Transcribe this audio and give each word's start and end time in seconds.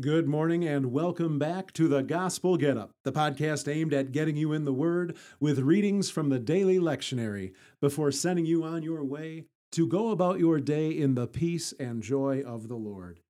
Good 0.00 0.26
morning 0.26 0.64
and 0.64 0.90
welcome 0.90 1.38
back 1.38 1.70
to 1.74 1.86
the 1.86 2.02
Gospel 2.02 2.56
Get 2.56 2.78
Up, 2.78 2.92
the 3.04 3.12
podcast 3.12 3.70
aimed 3.70 3.92
at 3.92 4.10
getting 4.10 4.36
you 4.36 4.54
in 4.54 4.64
the 4.64 4.72
Word 4.72 5.14
with 5.38 5.58
readings 5.58 6.08
from 6.08 6.30
the 6.30 6.38
daily 6.38 6.78
lectionary 6.78 7.52
before 7.78 8.10
sending 8.10 8.46
you 8.46 8.64
on 8.64 8.82
your 8.82 9.04
way 9.04 9.44
to 9.72 9.86
go 9.86 10.08
about 10.08 10.38
your 10.38 10.60
day 10.60 10.90
in 10.90 11.14
the 11.14 11.26
peace 11.26 11.74
and 11.78 12.02
joy 12.02 12.40
of 12.40 12.68
the 12.68 12.74
Lord. 12.74 13.20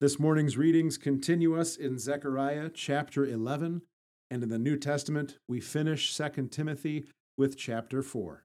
This 0.00 0.18
morning's 0.18 0.56
readings 0.56 0.96
continue 0.96 1.60
us 1.60 1.76
in 1.76 1.98
Zechariah 1.98 2.70
chapter 2.72 3.26
11, 3.26 3.82
and 4.30 4.42
in 4.42 4.48
the 4.48 4.58
New 4.58 4.78
Testament 4.78 5.36
we 5.46 5.60
finish 5.60 6.16
2 6.16 6.48
Timothy 6.50 7.04
with 7.36 7.58
chapter 7.58 8.02
4. 8.02 8.44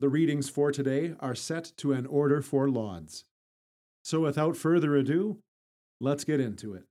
The 0.00 0.08
readings 0.08 0.50
for 0.50 0.72
today 0.72 1.14
are 1.20 1.36
set 1.36 1.70
to 1.76 1.92
an 1.92 2.04
order 2.04 2.42
for 2.42 2.68
lauds. 2.68 3.22
So 4.02 4.20
without 4.20 4.56
further 4.56 4.96
ado, 4.96 5.38
Let's 6.00 6.24
get 6.24 6.40
into 6.40 6.74
it. 6.74 6.84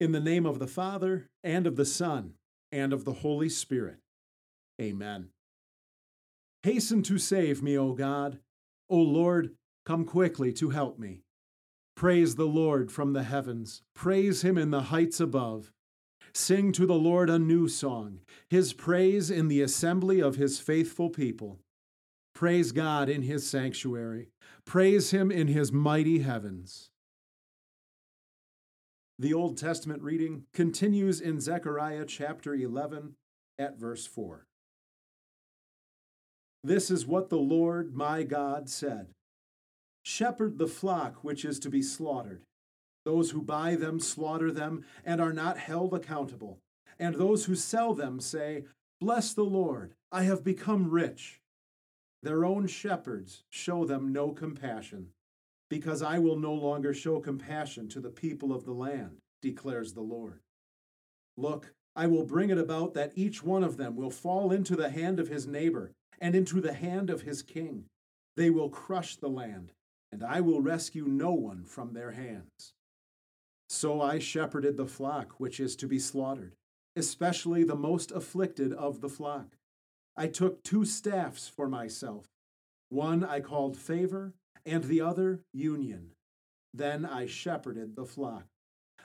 In 0.00 0.12
the 0.12 0.20
name 0.20 0.46
of 0.46 0.58
the 0.58 0.66
Father, 0.66 1.28
and 1.44 1.66
of 1.66 1.76
the 1.76 1.84
Son, 1.84 2.34
and 2.72 2.92
of 2.92 3.04
the 3.04 3.12
Holy 3.12 3.48
Spirit. 3.48 3.98
Amen. 4.80 5.28
Hasten 6.62 7.02
to 7.04 7.18
save 7.18 7.62
me, 7.62 7.76
O 7.78 7.92
God. 7.92 8.38
O 8.88 8.96
Lord, 8.96 9.54
come 9.86 10.04
quickly 10.04 10.52
to 10.54 10.70
help 10.70 10.98
me. 10.98 11.22
Praise 11.96 12.36
the 12.36 12.46
Lord 12.46 12.90
from 12.90 13.12
the 13.12 13.22
heavens. 13.22 13.82
Praise 13.94 14.42
him 14.42 14.58
in 14.58 14.70
the 14.70 14.82
heights 14.82 15.20
above. 15.20 15.70
Sing 16.32 16.72
to 16.72 16.86
the 16.86 16.94
Lord 16.94 17.28
a 17.28 17.38
new 17.38 17.68
song, 17.68 18.20
his 18.48 18.72
praise 18.72 19.30
in 19.30 19.48
the 19.48 19.62
assembly 19.62 20.20
of 20.20 20.36
his 20.36 20.60
faithful 20.60 21.10
people. 21.10 21.60
Praise 22.34 22.72
God 22.72 23.08
in 23.08 23.22
his 23.22 23.48
sanctuary. 23.48 24.28
Praise 24.64 25.10
him 25.10 25.30
in 25.30 25.48
his 25.48 25.72
mighty 25.72 26.20
heavens. 26.20 26.89
The 29.20 29.34
Old 29.34 29.58
Testament 29.58 30.02
reading 30.02 30.46
continues 30.54 31.20
in 31.20 31.42
Zechariah 31.42 32.06
chapter 32.06 32.54
11 32.54 33.16
at 33.58 33.78
verse 33.78 34.06
4. 34.06 34.46
This 36.64 36.90
is 36.90 37.04
what 37.04 37.28
the 37.28 37.36
Lord 37.36 37.94
my 37.94 38.22
God 38.22 38.70
said 38.70 39.08
Shepherd 40.02 40.56
the 40.56 40.66
flock 40.66 41.16
which 41.22 41.44
is 41.44 41.58
to 41.58 41.68
be 41.68 41.82
slaughtered. 41.82 42.40
Those 43.04 43.32
who 43.32 43.42
buy 43.42 43.74
them 43.74 44.00
slaughter 44.00 44.50
them 44.50 44.86
and 45.04 45.20
are 45.20 45.34
not 45.34 45.58
held 45.58 45.92
accountable. 45.92 46.56
And 46.98 47.16
those 47.16 47.44
who 47.44 47.54
sell 47.54 47.92
them 47.92 48.20
say, 48.20 48.64
Bless 49.02 49.34
the 49.34 49.44
Lord, 49.44 49.92
I 50.10 50.22
have 50.22 50.42
become 50.42 50.88
rich. 50.88 51.42
Their 52.22 52.46
own 52.46 52.66
shepherds 52.68 53.42
show 53.50 53.84
them 53.84 54.14
no 54.14 54.30
compassion 54.30 55.08
because 55.70 56.02
I 56.02 56.18
will 56.18 56.36
no 56.36 56.52
longer 56.52 56.92
show 56.92 57.20
compassion 57.20 57.88
to 57.88 58.00
the 58.00 58.10
people 58.10 58.52
of 58.52 58.64
the 58.66 58.72
land, 58.72 59.18
declares 59.40 59.94
the 59.94 60.02
Lord. 60.02 60.40
Look, 61.38 61.72
I 61.96 62.06
will 62.06 62.24
bring 62.24 62.50
it 62.50 62.58
about 62.58 62.92
that 62.94 63.12
each 63.14 63.42
one 63.42 63.64
of 63.64 63.78
them 63.78 63.96
will 63.96 64.10
fall 64.10 64.52
into 64.52 64.76
the 64.76 64.90
hand 64.90 65.18
of 65.18 65.28
his 65.28 65.46
neighbor 65.46 65.92
and 66.20 66.34
into 66.34 66.60
the 66.60 66.74
hand 66.74 67.08
of 67.08 67.22
his 67.22 67.42
king. 67.42 67.84
They 68.36 68.50
will 68.50 68.68
crush 68.68 69.16
the 69.16 69.28
land, 69.28 69.72
and 70.12 70.22
I 70.22 70.40
will 70.40 70.60
rescue 70.60 71.06
no 71.06 71.32
one 71.32 71.64
from 71.64 71.92
their 71.92 72.12
hands. 72.12 72.74
So 73.68 74.02
I 74.02 74.18
shepherded 74.18 74.76
the 74.76 74.86
flock 74.86 75.34
which 75.38 75.60
is 75.60 75.76
to 75.76 75.86
be 75.86 76.00
slaughtered, 76.00 76.54
especially 76.96 77.62
the 77.62 77.76
most 77.76 78.10
afflicted 78.10 78.72
of 78.72 79.00
the 79.00 79.08
flock. 79.08 79.56
I 80.16 80.26
took 80.26 80.62
two 80.62 80.84
staffs 80.84 81.48
for 81.48 81.68
myself. 81.68 82.26
One 82.88 83.24
I 83.24 83.40
called 83.40 83.76
favor, 83.76 84.34
and 84.64 84.84
the 84.84 85.00
other 85.00 85.40
union. 85.52 86.12
Then 86.72 87.04
I 87.04 87.26
shepherded 87.26 87.96
the 87.96 88.04
flock. 88.04 88.44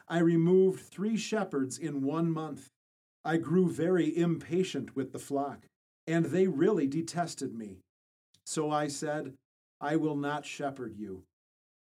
I 0.07 0.19
removed 0.19 0.81
three 0.81 1.17
shepherds 1.17 1.77
in 1.77 2.03
one 2.03 2.29
month. 2.29 2.69
I 3.23 3.37
grew 3.37 3.69
very 3.69 4.15
impatient 4.15 4.95
with 4.95 5.11
the 5.11 5.19
flock, 5.19 5.65
and 6.05 6.25
they 6.25 6.47
really 6.47 6.85
detested 6.87 7.55
me. 7.55 7.79
So 8.45 8.69
I 8.69 8.87
said, 8.87 9.33
I 9.81 9.95
will 9.95 10.15
not 10.15 10.45
shepherd 10.45 10.95
you. 10.95 11.23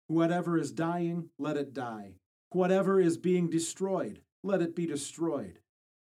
Whatever 0.08 0.58
is 0.58 0.72
dying, 0.72 1.30
let 1.38 1.58
it 1.58 1.74
die. 1.74 2.14
Whatever 2.52 3.02
is 3.02 3.18
being 3.18 3.50
destroyed, 3.50 4.22
let 4.44 4.62
it 4.62 4.76
be 4.76 4.86
destroyed. 4.86 5.60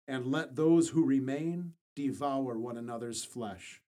And 0.08 0.28
let 0.28 0.56
those 0.56 0.90
who 0.90 1.04
remain 1.04 1.74
devour 1.96 2.58
one 2.58 2.78
another's 2.78 3.26
flesh. 3.26 3.82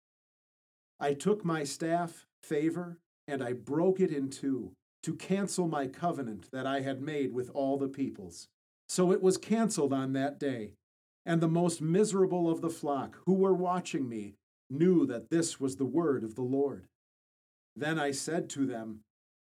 I 1.00 1.13
took 1.13 1.45
my 1.45 1.63
staff, 1.63 2.25
favor, 2.44 2.97
and 3.29 3.44
I 3.44 3.53
broke 3.53 4.00
it 4.00 4.12
in 4.12 4.29
two 4.29 4.72
to 5.03 5.16
cancel 5.16 5.67
my 5.67 5.88
covenant 5.88 6.50
that 6.51 6.66
I 6.66 6.81
had 6.81 7.01
made 7.01 7.34
with 7.34 7.50
all 7.53 7.78
the 7.78 7.88
peoples. 7.88 8.47
So 8.88 9.12
it 9.12 9.22
was 9.22 9.38
canceled 9.38 9.94
on 9.94 10.13
that 10.13 10.40
day. 10.40 10.73
And 11.25 11.41
the 11.41 11.47
most 11.47 11.81
miserable 11.81 12.50
of 12.50 12.62
the 12.62 12.69
flock, 12.69 13.17
who 13.25 13.34
were 13.34 13.53
watching 13.53 14.09
me, 14.09 14.34
knew 14.69 15.06
that 15.06 15.29
this 15.29 15.59
was 15.59 15.75
the 15.75 15.85
word 15.85 16.23
of 16.23 16.35
the 16.35 16.41
Lord. 16.41 16.85
Then 17.75 18.00
I 18.00 18.12
said 18.12 18.50
to 18.51 18.66
them, 18.66 19.01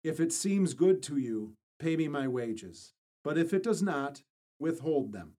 If 0.02 0.18
it 0.18 0.32
seems 0.32 0.74
good 0.74 1.02
to 1.04 1.18
you, 1.18 1.54
pay 1.78 1.96
me 1.96 2.08
my 2.08 2.26
wages, 2.26 2.92
but 3.22 3.38
if 3.38 3.52
it 3.54 3.62
does 3.62 3.82
not, 3.82 4.22
withhold 4.58 5.12
them. 5.12 5.34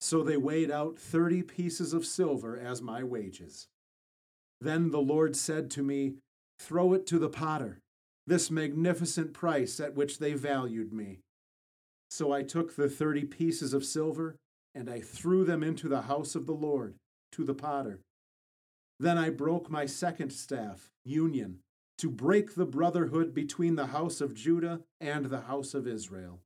So 0.00 0.22
they 0.22 0.36
weighed 0.36 0.70
out 0.70 0.98
thirty 0.98 1.42
pieces 1.42 1.92
of 1.92 2.06
silver 2.06 2.56
as 2.56 2.80
my 2.80 3.02
wages. 3.02 3.66
Then 4.60 4.90
the 4.90 5.00
Lord 5.00 5.36
said 5.36 5.70
to 5.72 5.82
me, 5.82 6.14
Throw 6.60 6.92
it 6.92 7.06
to 7.06 7.18
the 7.18 7.30
potter, 7.30 7.80
this 8.26 8.50
magnificent 8.50 9.32
price 9.32 9.80
at 9.80 9.94
which 9.94 10.18
they 10.18 10.34
valued 10.34 10.92
me. 10.92 11.20
So 12.10 12.32
I 12.32 12.42
took 12.42 12.76
the 12.76 12.88
thirty 12.88 13.24
pieces 13.24 13.72
of 13.72 13.82
silver, 13.82 14.36
and 14.74 14.90
I 14.90 15.00
threw 15.00 15.42
them 15.42 15.62
into 15.62 15.88
the 15.88 16.02
house 16.02 16.34
of 16.34 16.44
the 16.44 16.52
Lord, 16.52 16.96
to 17.32 17.44
the 17.44 17.54
potter. 17.54 18.00
Then 19.00 19.16
I 19.16 19.30
broke 19.30 19.70
my 19.70 19.86
second 19.86 20.34
staff, 20.34 20.90
union, 21.02 21.60
to 21.96 22.10
break 22.10 22.54
the 22.54 22.66
brotherhood 22.66 23.32
between 23.32 23.76
the 23.76 23.86
house 23.86 24.20
of 24.20 24.34
Judah 24.34 24.82
and 25.00 25.26
the 25.26 25.40
house 25.40 25.72
of 25.72 25.88
Israel. 25.88 26.40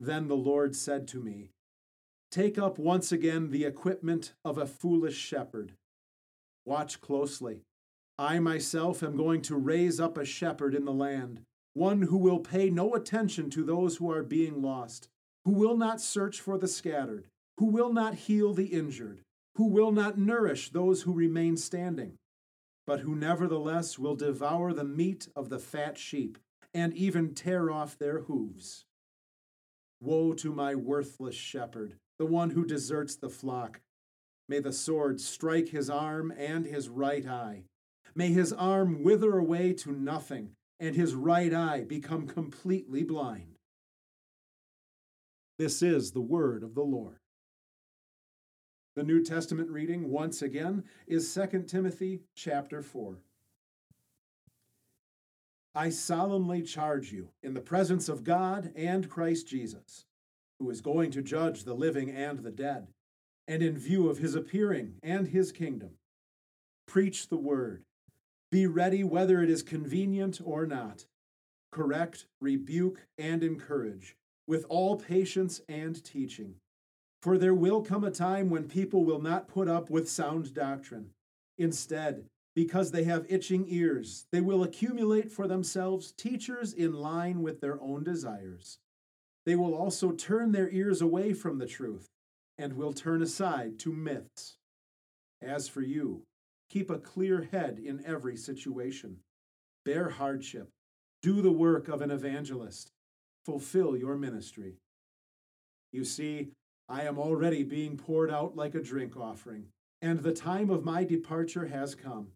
Then 0.00 0.26
the 0.26 0.36
Lord 0.36 0.74
said 0.74 1.06
to 1.08 1.20
me, 1.20 1.50
Take 2.32 2.58
up 2.58 2.80
once 2.80 3.12
again 3.12 3.52
the 3.52 3.64
equipment 3.64 4.34
of 4.44 4.58
a 4.58 4.66
foolish 4.66 5.16
shepherd. 5.16 5.74
Watch 6.66 7.00
closely 7.00 7.62
I 8.18 8.38
myself 8.38 9.02
am 9.02 9.16
going 9.16 9.42
to 9.42 9.56
raise 9.56 9.98
up 9.98 10.16
a 10.16 10.24
shepherd 10.24 10.74
in 10.74 10.84
the 10.84 10.92
land, 10.92 11.40
one 11.72 12.02
who 12.02 12.16
will 12.16 12.38
pay 12.38 12.70
no 12.70 12.94
attention 12.94 13.50
to 13.50 13.64
those 13.64 13.96
who 13.96 14.10
are 14.12 14.22
being 14.22 14.62
lost, 14.62 15.08
who 15.44 15.52
will 15.52 15.76
not 15.76 16.00
search 16.00 16.40
for 16.40 16.56
the 16.56 16.68
scattered, 16.68 17.26
who 17.58 17.66
will 17.66 17.92
not 17.92 18.14
heal 18.14 18.54
the 18.54 18.66
injured, 18.66 19.22
who 19.56 19.66
will 19.66 19.90
not 19.90 20.16
nourish 20.16 20.70
those 20.70 21.02
who 21.02 21.12
remain 21.12 21.56
standing, 21.56 22.14
but 22.86 23.00
who 23.00 23.16
nevertheless 23.16 23.98
will 23.98 24.14
devour 24.14 24.72
the 24.72 24.84
meat 24.84 25.26
of 25.34 25.48
the 25.48 25.58
fat 25.58 25.98
sheep 25.98 26.38
and 26.72 26.94
even 26.94 27.34
tear 27.34 27.68
off 27.68 27.98
their 27.98 28.20
hooves. 28.20 28.84
Woe 30.00 30.34
to 30.34 30.52
my 30.52 30.76
worthless 30.76 31.34
shepherd, 31.34 31.96
the 32.18 32.26
one 32.26 32.50
who 32.50 32.64
deserts 32.64 33.16
the 33.16 33.28
flock. 33.28 33.80
May 34.48 34.60
the 34.60 34.72
sword 34.72 35.20
strike 35.20 35.70
his 35.70 35.90
arm 35.90 36.32
and 36.36 36.64
his 36.64 36.88
right 36.88 37.26
eye 37.26 37.64
May 38.14 38.28
his 38.28 38.52
arm 38.52 39.02
wither 39.02 39.38
away 39.38 39.72
to 39.74 39.92
nothing, 39.92 40.50
and 40.78 40.94
his 40.94 41.14
right 41.14 41.52
eye 41.52 41.84
become 41.84 42.26
completely 42.26 43.02
blind. 43.02 43.56
This 45.58 45.82
is 45.82 46.12
the 46.12 46.20
word 46.20 46.62
of 46.62 46.74
the 46.74 46.82
Lord. 46.82 47.18
The 48.96 49.02
New 49.02 49.24
Testament 49.24 49.70
reading, 49.70 50.10
once 50.10 50.42
again, 50.42 50.84
is 51.06 51.32
2 51.32 51.64
Timothy 51.66 52.20
chapter 52.36 52.82
4. 52.82 53.18
I 55.74 55.90
solemnly 55.90 56.62
charge 56.62 57.10
you, 57.10 57.30
in 57.42 57.54
the 57.54 57.60
presence 57.60 58.08
of 58.08 58.22
God 58.22 58.72
and 58.76 59.08
Christ 59.08 59.48
Jesus, 59.48 60.04
who 60.60 60.70
is 60.70 60.80
going 60.80 61.10
to 61.12 61.22
judge 61.22 61.64
the 61.64 61.74
living 61.74 62.10
and 62.10 62.40
the 62.40 62.52
dead, 62.52 62.86
and 63.48 63.60
in 63.60 63.76
view 63.76 64.08
of 64.08 64.18
his 64.18 64.36
appearing 64.36 64.94
and 65.02 65.28
his 65.28 65.50
kingdom, 65.50 65.90
preach 66.86 67.28
the 67.28 67.36
word 67.36 67.82
be 68.54 68.68
ready 68.68 69.02
whether 69.02 69.42
it 69.42 69.50
is 69.50 69.64
convenient 69.64 70.40
or 70.44 70.64
not. 70.64 71.06
Correct, 71.72 72.26
rebuke, 72.40 73.04
and 73.18 73.42
encourage, 73.42 74.14
with 74.46 74.64
all 74.68 74.94
patience 74.94 75.60
and 75.68 76.04
teaching. 76.04 76.54
For 77.20 77.36
there 77.36 77.52
will 77.52 77.82
come 77.82 78.04
a 78.04 78.12
time 78.12 78.50
when 78.50 78.68
people 78.68 79.04
will 79.04 79.20
not 79.20 79.48
put 79.48 79.68
up 79.68 79.90
with 79.90 80.08
sound 80.08 80.54
doctrine. 80.54 81.10
Instead, 81.58 82.26
because 82.54 82.92
they 82.92 83.02
have 83.02 83.26
itching 83.28 83.66
ears, 83.66 84.26
they 84.30 84.40
will 84.40 84.62
accumulate 84.62 85.32
for 85.32 85.48
themselves 85.48 86.12
teachers 86.12 86.72
in 86.72 86.92
line 86.92 87.42
with 87.42 87.60
their 87.60 87.82
own 87.82 88.04
desires. 88.04 88.78
They 89.44 89.56
will 89.56 89.74
also 89.74 90.12
turn 90.12 90.52
their 90.52 90.70
ears 90.70 91.02
away 91.02 91.32
from 91.32 91.58
the 91.58 91.66
truth 91.66 92.06
and 92.56 92.74
will 92.74 92.92
turn 92.92 93.20
aside 93.20 93.80
to 93.80 93.92
myths. 93.92 94.58
As 95.42 95.66
for 95.66 95.82
you, 95.82 96.22
Keep 96.74 96.90
a 96.90 96.98
clear 96.98 97.46
head 97.52 97.78
in 97.78 98.04
every 98.04 98.36
situation. 98.36 99.18
Bear 99.84 100.08
hardship. 100.08 100.70
Do 101.22 101.40
the 101.40 101.52
work 101.52 101.86
of 101.86 102.02
an 102.02 102.10
evangelist. 102.10 102.90
fulfill 103.44 103.96
your 103.96 104.16
ministry. 104.16 104.78
You 105.92 106.02
see, 106.04 106.48
I 106.88 107.02
am 107.02 107.16
already 107.16 107.62
being 107.62 107.96
poured 107.96 108.28
out 108.28 108.56
like 108.56 108.74
a 108.74 108.82
drink 108.82 109.16
offering, 109.16 109.66
and 110.02 110.18
the 110.18 110.32
time 110.32 110.68
of 110.68 110.84
my 110.84 111.04
departure 111.04 111.66
has 111.66 111.94
come. 111.94 112.32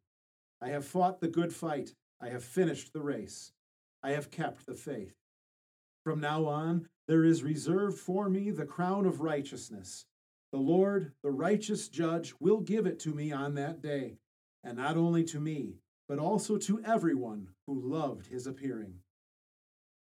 I 0.60 0.68
have 0.68 0.86
fought 0.86 1.20
the 1.20 1.26
good 1.26 1.52
fight, 1.52 1.94
I 2.20 2.28
have 2.28 2.44
finished 2.44 2.92
the 2.92 3.02
race, 3.02 3.50
I 4.04 4.10
have 4.10 4.30
kept 4.30 4.66
the 4.66 4.74
faith. 4.74 5.14
From 6.04 6.20
now 6.20 6.44
on, 6.44 6.86
there 7.08 7.24
is 7.24 7.42
reserved 7.42 7.98
for 7.98 8.30
me 8.30 8.52
the 8.52 8.66
crown 8.66 9.04
of 9.04 9.20
righteousness. 9.20 10.06
The 10.52 10.58
Lord, 10.58 11.10
the 11.24 11.32
righteous 11.32 11.88
judge, 11.88 12.34
will 12.38 12.60
give 12.60 12.86
it 12.86 13.00
to 13.00 13.12
me 13.12 13.32
on 13.32 13.54
that 13.56 13.82
day, 13.82 14.18
and 14.68 14.76
not 14.76 14.98
only 14.98 15.24
to 15.24 15.40
me, 15.40 15.76
but 16.08 16.18
also 16.18 16.58
to 16.58 16.82
everyone 16.84 17.48
who 17.66 17.80
loved 17.80 18.26
his 18.26 18.46
appearing. 18.46 18.92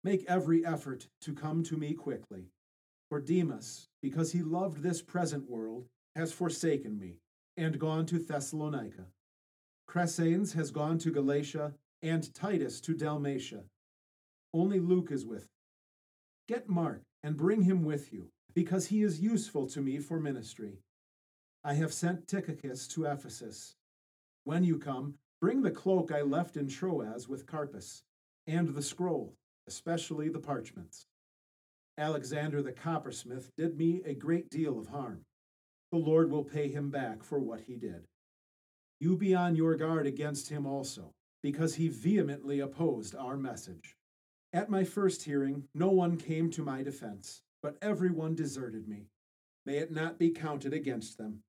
Make 0.03 0.25
every 0.27 0.67
effort 0.67 1.07
to 1.21 1.33
come 1.33 1.63
to 1.65 1.77
me 1.77 1.95
quickly. 1.95 2.47
For 3.09 3.21
Demas, 3.21 3.87
because 4.03 4.33
he 4.33 4.43
loved 4.43 4.83
this 4.83 5.03
present 5.03 5.49
world, 5.49 5.87
has 6.17 6.33
forsaken 6.33 6.99
me 6.99 7.21
and 7.57 7.79
gone 7.79 8.07
to 8.07 8.19
Thessalonica. 8.19 9.07
Crescens 9.89 10.53
has 10.55 10.73
gone 10.73 10.99
to 10.99 11.13
Galatia, 11.13 11.75
and 12.03 12.35
Titus 12.35 12.81
to 12.81 12.95
Dalmatia. 12.95 13.63
Only 14.53 14.81
Luke 14.81 15.13
is 15.13 15.25
with 15.25 15.43
me. 15.43 15.49
Get 16.49 16.69
Mark 16.69 17.03
and 17.23 17.37
bring 17.37 17.63
him 17.63 17.85
with 17.85 18.13
you, 18.13 18.31
because 18.53 18.89
he 18.89 19.03
is 19.03 19.21
useful 19.21 19.69
to 19.69 19.81
me 19.81 20.01
for 20.01 20.19
ministry. 20.19 20.81
I 21.63 21.75
have 21.75 21.95
sent 21.95 22.27
Tychicus 22.27 22.89
to 22.89 23.05
Ephesus. 23.05 23.77
When 24.47 24.63
you 24.63 24.79
come, 24.79 25.15
bring 25.41 25.63
the 25.63 25.73
cloak 25.73 26.13
I 26.13 26.23
left 26.23 26.57
in 26.57 26.69
Troas 26.69 27.29
with 27.29 27.49
Carpus, 27.49 28.05
and 28.47 28.69
the 28.69 28.81
scroll, 28.81 29.35
especially 29.67 30.29
the 30.29 30.39
parchments. 30.39 31.09
Alexander 31.99 32.63
the 32.63 32.71
coppersmith 32.71 33.51
did 33.57 33.77
me 33.77 34.03
a 34.05 34.15
great 34.15 34.49
deal 34.49 34.79
of 34.79 34.87
harm. 34.87 35.23
The 35.91 35.99
Lord 35.99 36.31
will 36.31 36.45
pay 36.45 36.69
him 36.69 36.91
back 36.91 37.25
for 37.25 37.41
what 37.41 37.63
he 37.63 37.75
did. 37.75 38.07
You 39.01 39.17
be 39.17 39.35
on 39.35 39.57
your 39.57 39.75
guard 39.75 40.07
against 40.07 40.49
him 40.49 40.65
also, 40.65 41.13
because 41.43 41.75
he 41.75 41.89
vehemently 41.89 42.61
opposed 42.61 43.17
our 43.17 43.37
message. 43.37 43.97
At 44.53 44.71
my 44.71 44.85
first 44.85 45.25
hearing, 45.25 45.65
no 45.75 45.89
one 45.89 46.17
came 46.17 46.53
to 46.53 46.63
my 46.63 46.85
defense, 46.85 47.43
but 47.65 47.79
everyone 47.83 48.37
deserted 48.37 48.87
me. 48.87 49.09
May 49.65 49.79
it 49.79 49.91
not 49.91 50.21
be 50.21 50.31
counted 50.31 50.73
against 50.73 51.19
them. 51.19 51.43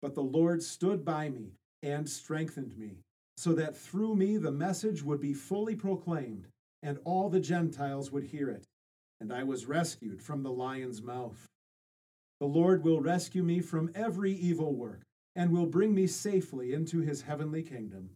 But 0.00 0.14
the 0.14 0.22
Lord 0.22 0.62
stood 0.62 1.04
by 1.04 1.28
me 1.28 1.58
and 1.82 2.08
strengthened 2.08 2.76
me, 2.76 2.98
so 3.36 3.52
that 3.54 3.76
through 3.76 4.16
me 4.16 4.36
the 4.36 4.52
message 4.52 5.02
would 5.02 5.20
be 5.20 5.32
fully 5.32 5.74
proclaimed, 5.74 6.46
and 6.82 6.98
all 7.04 7.28
the 7.28 7.40
Gentiles 7.40 8.10
would 8.10 8.24
hear 8.24 8.50
it. 8.50 8.64
And 9.20 9.32
I 9.32 9.44
was 9.44 9.66
rescued 9.66 10.22
from 10.22 10.42
the 10.42 10.52
lion's 10.52 11.02
mouth. 11.02 11.46
The 12.40 12.46
Lord 12.46 12.82
will 12.82 13.00
rescue 13.00 13.42
me 13.42 13.60
from 13.60 13.90
every 13.94 14.32
evil 14.32 14.74
work, 14.74 15.02
and 15.36 15.50
will 15.50 15.66
bring 15.66 15.94
me 15.94 16.06
safely 16.06 16.72
into 16.72 17.00
his 17.00 17.22
heavenly 17.22 17.62
kingdom. 17.62 18.10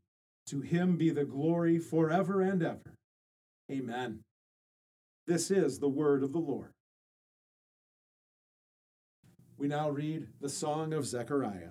To 0.48 0.60
him 0.60 0.96
be 0.96 1.10
the 1.10 1.24
glory 1.24 1.78
forever 1.78 2.40
and 2.40 2.62
ever. 2.62 2.94
Amen. 3.70 4.20
This 5.26 5.50
is 5.50 5.78
the 5.78 5.88
word 5.88 6.22
of 6.22 6.32
the 6.32 6.38
Lord. 6.38 6.70
We 9.56 9.68
now 9.68 9.88
read 9.88 10.26
the 10.40 10.50
Song 10.50 10.92
of 10.92 11.06
Zechariah. 11.06 11.70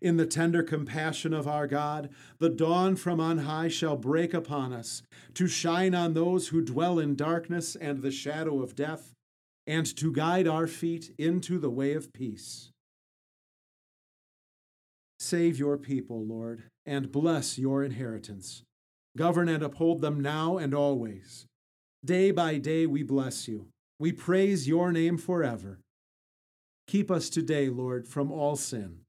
In 0.00 0.16
the 0.16 0.26
tender 0.26 0.62
compassion 0.62 1.34
of 1.34 1.46
our 1.46 1.66
God, 1.66 2.10
the 2.38 2.48
dawn 2.48 2.96
from 2.96 3.20
on 3.20 3.38
high 3.38 3.68
shall 3.68 3.96
break 3.96 4.32
upon 4.32 4.72
us, 4.72 5.02
to 5.34 5.46
shine 5.46 5.94
on 5.94 6.14
those 6.14 6.48
who 6.48 6.62
dwell 6.62 6.98
in 6.98 7.16
darkness 7.16 7.76
and 7.76 8.00
the 8.00 8.10
shadow 8.10 8.62
of 8.62 8.74
death, 8.74 9.12
and 9.66 9.84
to 9.96 10.12
guide 10.12 10.48
our 10.48 10.66
feet 10.66 11.14
into 11.18 11.58
the 11.58 11.70
way 11.70 11.92
of 11.92 12.12
peace. 12.12 12.70
Save 15.18 15.58
your 15.58 15.76
people, 15.76 16.24
Lord, 16.24 16.64
and 16.86 17.12
bless 17.12 17.58
your 17.58 17.84
inheritance. 17.84 18.62
Govern 19.16 19.48
and 19.48 19.62
uphold 19.62 20.00
them 20.00 20.20
now 20.20 20.56
and 20.56 20.74
always. 20.74 21.46
Day 22.04 22.30
by 22.30 22.56
day 22.56 22.86
we 22.86 23.02
bless 23.02 23.46
you 23.46 23.66
we 24.00 24.12
praise 24.12 24.66
your 24.66 24.90
name 24.92 25.18
forever. 25.18 25.78
Keep 26.86 27.10
us 27.10 27.28
today, 27.28 27.68
Lord, 27.68 28.08
from 28.08 28.32
all 28.32 28.56
sin. 28.56 29.00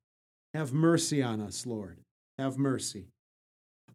Have 0.54 0.74
mercy 0.74 1.24
on 1.24 1.40
us, 1.40 1.66
Lord. 1.66 2.00
Have 2.38 2.58
mercy. 2.58 3.08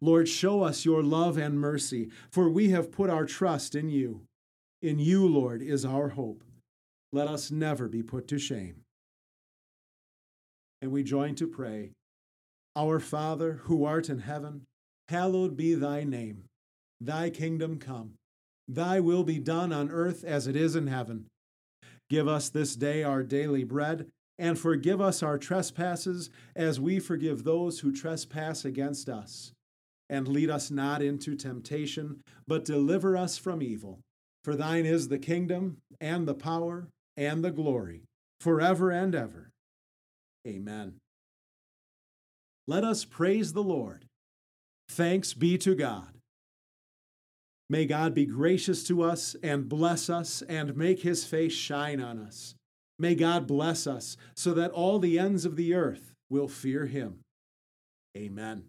Lord, 0.01 0.27
show 0.29 0.63
us 0.63 0.85
your 0.85 1.03
love 1.03 1.37
and 1.37 1.59
mercy, 1.59 2.09
for 2.31 2.49
we 2.49 2.69
have 2.69 2.91
put 2.91 3.09
our 3.09 3.25
trust 3.25 3.75
in 3.75 3.89
you. 3.89 4.21
In 4.81 4.99
you, 4.99 5.27
Lord, 5.27 5.61
is 5.61 5.85
our 5.85 6.09
hope. 6.09 6.43
Let 7.11 7.27
us 7.27 7.49
never 7.51 7.87
be 7.87 8.03
put 8.03 8.27
to 8.27 8.37
shame. 8.37 8.81
And 10.81 10.91
we 10.91 11.03
join 11.03 11.35
to 11.35 11.47
pray 11.47 11.91
Our 12.75 12.99
Father, 12.99 13.61
who 13.63 13.85
art 13.85 14.09
in 14.09 14.19
heaven, 14.19 14.65
hallowed 15.09 15.57
be 15.57 15.73
thy 15.73 16.03
name. 16.03 16.43
Thy 17.01 17.29
kingdom 17.31 17.79
come. 17.79 18.13
Thy 18.67 18.99
will 18.99 19.23
be 19.23 19.39
done 19.39 19.71
on 19.71 19.89
earth 19.89 20.23
as 20.23 20.45
it 20.45 20.55
is 20.55 20.75
in 20.75 20.87
heaven. 20.87 21.25
Give 22.09 22.27
us 22.27 22.49
this 22.49 22.75
day 22.75 23.01
our 23.03 23.23
daily 23.23 23.63
bread, 23.63 24.07
and 24.39 24.57
forgive 24.57 25.01
us 25.01 25.23
our 25.23 25.37
trespasses 25.37 26.29
as 26.55 26.79
we 26.79 26.99
forgive 26.99 27.43
those 27.43 27.79
who 27.79 27.91
trespass 27.91 28.65
against 28.65 29.09
us. 29.09 29.51
And 30.09 30.27
lead 30.27 30.49
us 30.49 30.71
not 30.71 31.01
into 31.01 31.35
temptation, 31.35 32.21
but 32.47 32.63
deliver 32.63 33.17
us 33.17 33.37
from 33.37 33.61
evil. 33.61 33.99
For 34.43 34.55
thine 34.55 34.85
is 34.85 35.09
the 35.09 35.19
kingdom, 35.19 35.77
and 35.99 36.27
the 36.27 36.33
power, 36.33 36.87
and 37.17 37.43
the 37.43 37.51
glory, 37.51 38.03
forever 38.39 38.91
and 38.91 39.13
ever. 39.13 39.49
Amen. 40.47 40.93
Let 42.67 42.83
us 42.83 43.03
praise 43.03 43.51
the 43.51 43.63
Lord. 43.63 44.05
Thanks 44.89 45.33
be 45.33 45.57
to 45.57 45.75
God. 45.75 46.13
May 47.69 47.85
God 47.85 48.13
be 48.13 48.25
gracious 48.25 48.85
to 48.85 49.01
us 49.01 49.35
and 49.43 49.67
bless 49.67 50.09
us 50.09 50.41
and 50.41 50.77
make 50.77 51.01
his 51.01 51.25
face 51.25 51.53
shine 51.53 51.99
on 51.99 52.19
us. 52.19 52.55
May 52.99 53.15
God 53.15 53.47
bless 53.47 53.85
us 53.85 54.17
so 54.35 54.53
that 54.53 54.71
all 54.71 54.99
the 54.99 55.19
ends 55.19 55.45
of 55.45 55.55
the 55.55 55.73
earth 55.73 56.13
will 56.29 56.47
fear 56.47 56.85
him. 56.85 57.19
Amen. 58.17 58.65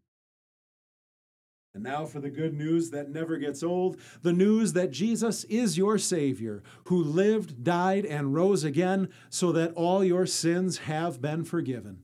And 1.74 1.84
now 1.84 2.06
for 2.06 2.20
the 2.20 2.30
good 2.30 2.54
news 2.54 2.90
that 2.90 3.10
never 3.10 3.36
gets 3.36 3.62
old 3.62 4.00
the 4.22 4.32
news 4.32 4.72
that 4.72 4.90
Jesus 4.90 5.44
is 5.44 5.78
your 5.78 5.96
Savior, 5.96 6.62
who 6.86 7.02
lived, 7.02 7.62
died, 7.62 8.04
and 8.04 8.34
rose 8.34 8.64
again 8.64 9.10
so 9.30 9.52
that 9.52 9.74
all 9.74 10.02
your 10.02 10.26
sins 10.26 10.78
have 10.78 11.20
been 11.20 11.44
forgiven. 11.44 12.02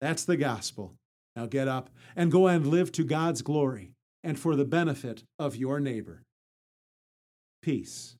That's 0.00 0.24
the 0.24 0.36
gospel. 0.36 0.94
Now 1.34 1.46
get 1.46 1.66
up 1.66 1.90
and 2.14 2.30
go 2.30 2.46
and 2.46 2.66
live 2.66 2.92
to 2.92 3.04
God's 3.04 3.42
glory 3.42 3.90
and 4.22 4.38
for 4.38 4.54
the 4.54 4.64
benefit 4.64 5.24
of 5.38 5.56
your 5.56 5.80
neighbor. 5.80 6.22
Peace. 7.62 8.16